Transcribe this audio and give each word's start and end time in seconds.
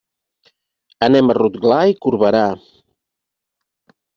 Anem 1.09 1.29
a 1.29 1.35
Rotglà 1.39 1.77
i 1.91 1.95
Corberà. 2.07 2.43